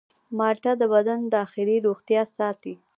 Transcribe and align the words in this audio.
مالټه 0.37 0.71
د 0.81 0.83
بدن 0.93 1.19
داخلي 1.37 1.77
روغتیا 1.87 2.21
ساتي. 2.37 2.73